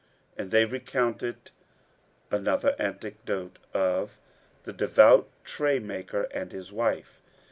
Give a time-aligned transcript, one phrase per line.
[0.35, 1.21] '"And they recount
[2.31, 4.17] another anecdote of
[4.63, 7.21] THE DEVOUT TRAY MAKER AND HIS WIFE.